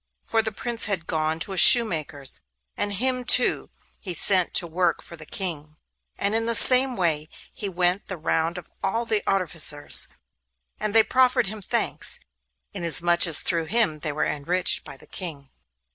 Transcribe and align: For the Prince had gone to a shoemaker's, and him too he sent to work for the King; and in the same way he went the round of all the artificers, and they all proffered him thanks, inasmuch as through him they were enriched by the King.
For 0.25 0.41
the 0.41 0.51
Prince 0.51 0.85
had 0.85 1.05
gone 1.05 1.37
to 1.41 1.53
a 1.53 1.57
shoemaker's, 1.57 2.41
and 2.75 2.93
him 2.93 3.23
too 3.23 3.69
he 3.99 4.15
sent 4.15 4.55
to 4.55 4.65
work 4.65 4.99
for 4.99 5.15
the 5.15 5.27
King; 5.27 5.77
and 6.17 6.33
in 6.33 6.47
the 6.47 6.55
same 6.55 6.95
way 6.95 7.29
he 7.53 7.69
went 7.69 8.07
the 8.07 8.17
round 8.17 8.57
of 8.57 8.71
all 8.83 9.05
the 9.05 9.21
artificers, 9.27 10.07
and 10.79 10.95
they 10.95 11.01
all 11.03 11.11
proffered 11.11 11.45
him 11.45 11.61
thanks, 11.61 12.19
inasmuch 12.73 13.27
as 13.27 13.41
through 13.41 13.65
him 13.65 13.99
they 13.99 14.11
were 14.11 14.25
enriched 14.25 14.83
by 14.83 14.97
the 14.97 15.05
King. 15.05 15.51